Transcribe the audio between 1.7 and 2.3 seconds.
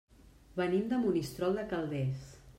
Calders.